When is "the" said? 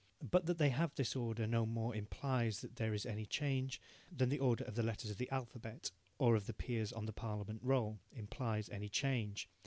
4.29-4.39, 4.73-4.81, 5.19-5.29, 6.47-6.55, 7.05-7.13